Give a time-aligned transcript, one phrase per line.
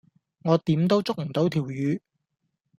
[0.41, 1.99] 我點都捉唔到條魚